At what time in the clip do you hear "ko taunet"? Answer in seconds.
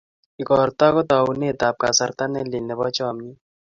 0.95-1.59